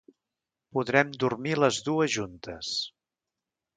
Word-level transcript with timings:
Podrem 0.77 1.11
dormir 1.23 1.53
les 1.65 1.79
dues 1.91 2.11
juntes. 2.17 2.73